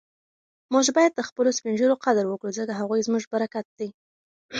[0.73, 3.89] موږ باید د خپلو سپین ږیرو قدر وکړو ځکه هغوی زموږ برکت دی.